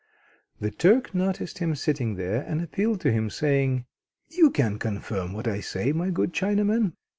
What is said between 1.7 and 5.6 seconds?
sitting there, and appealed to him, saying: "You can confirm what I